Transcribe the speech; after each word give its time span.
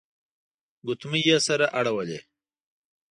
ګوتمۍ 0.85 1.21
يې 1.29 1.37
سره 1.47 1.65
اړولې. 1.79 2.19